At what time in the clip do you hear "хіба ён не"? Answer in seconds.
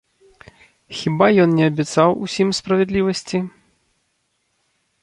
0.99-1.65